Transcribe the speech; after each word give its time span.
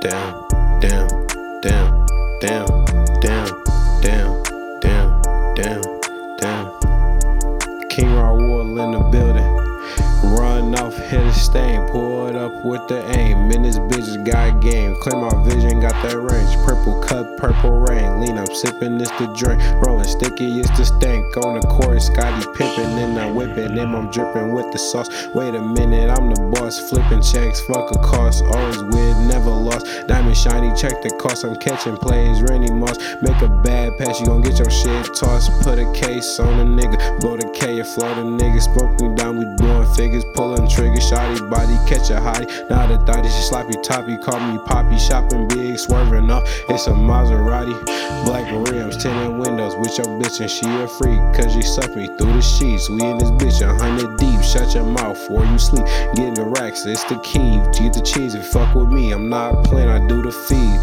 down, 0.00 0.46
down, 0.80 1.08
down, 1.60 2.06
down, 2.40 2.84
down, 3.20 3.64
down, 4.00 4.42
down, 4.80 5.22
down, 5.56 5.82
down. 6.38 7.88
King 7.90 8.10
Raul 8.10 8.84
in 8.84 8.92
the 8.92 9.00
building. 9.10 9.57
Run 10.24 10.74
off, 10.74 10.96
hit 10.96 11.20
a 11.20 11.32
stain, 11.32 11.88
pull 11.88 12.26
it 12.26 12.34
up 12.34 12.64
with 12.64 12.86
the 12.88 13.04
aim. 13.16 13.50
In 13.52 13.62
this 13.62 13.78
bitch 13.78 14.24
got 14.24 14.60
game, 14.60 14.96
claim 15.00 15.20
my 15.20 15.44
vision, 15.44 15.80
got 15.80 15.92
that 16.02 16.16
range. 16.16 16.56
Purple 16.66 17.00
cup, 17.02 17.36
purple 17.36 17.80
rain. 17.80 18.20
Lean 18.20 18.36
up, 18.36 18.52
sipping, 18.52 19.00
it's 19.00 19.10
the 19.18 19.26
drink. 19.36 19.62
Rolling 19.84 20.04
sticky, 20.04 20.60
it's 20.60 20.76
the 20.76 20.84
stank. 20.84 21.36
On 21.38 21.60
the 21.60 21.66
court, 21.68 22.02
Scottie 22.02 22.46
Pippen, 22.54 22.98
and 22.98 23.18
I'm 23.18 23.34
whipping 23.34 23.74
them, 23.74 23.94
I'm 23.94 24.10
dripping 24.10 24.52
with 24.52 24.72
the 24.72 24.78
sauce. 24.78 25.08
Wait 25.34 25.54
a 25.54 25.62
minute, 25.62 26.10
I'm 26.10 26.34
the 26.34 26.40
boss, 26.52 26.90
flipping 26.90 27.22
checks, 27.22 27.60
fuck 27.60 27.90
a 27.92 27.98
cost. 27.98 28.42
Always 28.44 28.82
with, 28.82 29.18
never 29.28 29.50
lost. 29.50 29.86
Diamond 30.08 30.36
shiny, 30.36 30.74
check 30.74 31.00
the 31.02 31.10
cost. 31.20 31.44
I'm 31.44 31.54
catching 31.56 31.96
plays, 31.96 32.42
Randy 32.42 32.72
Moss. 32.88 32.98
Make 33.22 33.40
a 33.42 33.48
bad 33.48 33.96
pass, 33.98 34.20
you 34.20 34.26
gon' 34.26 34.42
get 34.42 34.58
your 34.58 34.70
shit 34.70 35.14
tossed. 35.14 35.50
Put 35.62 35.78
a 35.78 35.90
case 35.92 36.38
on 36.40 36.60
a 36.60 36.64
nigga, 36.64 37.20
blow 37.20 37.36
the 37.36 37.48
K 37.50 37.78
and 37.78 37.88
flow 37.88 38.14
the 38.14 38.22
nigga. 38.22 38.60
Smoke 38.60 39.00
me 39.00 39.14
down, 39.14 39.38
we 39.38 39.44
doing 39.56 39.86
figures, 39.94 40.24
pulling 40.34 40.68
triggers. 40.68 41.10
Shotty 41.10 41.48
body, 41.50 41.76
catch 41.88 42.10
a 42.10 42.14
hottie. 42.14 42.48
Now 42.70 42.86
the 42.86 42.98
thought 43.04 43.24
is 43.24 43.34
she 43.34 43.42
sloppy 43.42 43.74
toppy. 43.82 44.16
Call 44.18 44.40
me 44.40 44.58
Poppy, 44.66 44.98
shopping 44.98 45.48
big, 45.48 45.78
swerving 45.78 46.30
off. 46.30 46.44
It's 46.68 46.86
a 46.86 46.92
Maserati, 46.92 47.74
black 48.24 48.50
rims, 48.68 48.96
tinted 49.02 49.36
windows 49.38 49.76
with 49.76 49.96
your 49.98 50.06
bitch, 50.18 50.40
and 50.40 50.50
she 50.50 50.66
a 50.66 50.88
freak. 50.88 51.18
Cause 51.34 51.52
she 51.52 51.62
suck 51.62 51.94
me 51.94 52.06
through 52.18 52.34
the 52.34 52.42
sheets. 52.42 52.88
We 52.90 53.02
in 53.02 53.18
this 53.18 53.30
bitch, 53.32 53.62
a 53.62 53.74
hundred 53.74 54.16
deep. 54.18 54.42
Shut 54.42 54.74
your 54.74 54.84
mouth 54.84 55.18
before 55.18 55.44
you 55.44 55.58
sleep. 55.58 55.84
Getting 56.14 56.34
the 56.34 56.44
racks, 56.44 56.86
it's 56.86 57.04
the 57.04 57.18
key. 57.20 57.58
Get 57.78 57.92
the 57.92 58.02
cheese 58.02 58.34
and 58.34 58.44
fuck 58.44 58.74
with 58.74 58.88
me. 58.88 59.12
I'm 59.12 59.28
not 59.28 59.64
playing, 59.64 59.88
I 59.88 60.06
do 60.06 60.22
the 60.22 60.32
feed. 60.32 60.77